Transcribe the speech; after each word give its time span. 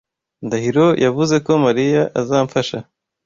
Ndahiro 0.45 0.87
yavuze 1.05 1.35
ko 1.45 1.51
Mariya 1.65 2.03
azamfasha. 2.21 2.77